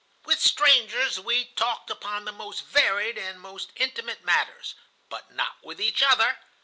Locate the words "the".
2.25-2.31